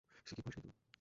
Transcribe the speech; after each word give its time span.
সিকি 0.27 0.41
পয়সাই 0.41 0.61
তো। 0.65 0.81